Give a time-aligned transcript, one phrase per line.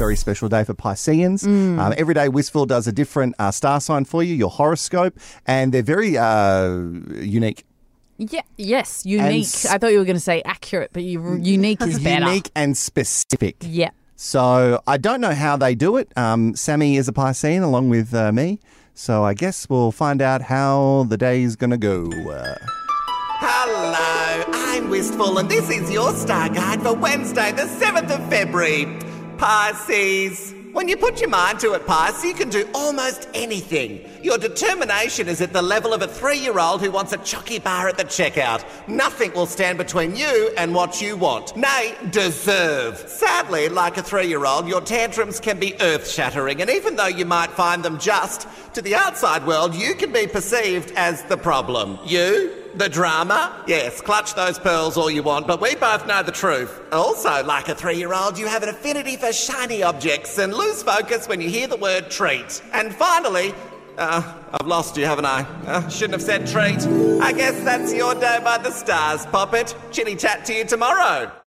[0.00, 1.44] very special day for Pisceans.
[1.46, 5.14] Um, every day, Wistful does a different uh, star sign for you, your horoscope,
[5.46, 6.68] and they're very uh,
[7.20, 7.64] unique.
[8.16, 9.44] Yeah, yes, unique.
[9.44, 12.24] s- I thought you were going to say accurate, but you, unique is better.
[12.24, 13.56] Unique and specific.
[13.60, 13.90] Yeah.
[14.16, 16.08] So I don't know how they do it.
[16.16, 18.58] Um, Sammy is a Piscean along with uh, me.
[18.94, 22.10] So I guess we'll find out how the day's going to go.
[22.30, 22.54] Uh,
[23.42, 28.84] Hello, I'm Wistful, and this is your star guide for Wednesday, the 7th of February.
[29.40, 30.52] Pisces.
[30.74, 34.06] When you put your mind to it, Pisces, you can do almost anything.
[34.22, 37.58] Your determination is at the level of a three year old who wants a chocky
[37.64, 38.62] bar at the checkout.
[38.86, 42.98] Nothing will stand between you and what you want, nay, deserve.
[42.98, 47.06] Sadly, like a three year old, your tantrums can be earth shattering, and even though
[47.06, 51.38] you might find them just, to the outside world, you can be perceived as the
[51.38, 51.98] problem.
[52.04, 52.59] You?
[52.74, 53.64] The drama?
[53.66, 56.80] Yes, clutch those pearls all you want, but we both know the truth.
[56.92, 60.82] Also, like a three year old, you have an affinity for shiny objects and lose
[60.82, 62.62] focus when you hear the word treat.
[62.72, 63.54] And finally,
[63.98, 64.22] uh,
[64.52, 65.42] I've lost you, haven't I?
[65.66, 66.80] Uh, shouldn't have said treat.
[67.20, 69.74] I guess that's your day by the stars, Poppet.
[69.90, 71.30] Chitty chat to you tomorrow.